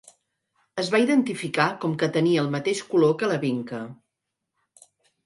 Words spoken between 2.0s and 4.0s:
que tenia el mateix color que la vinca.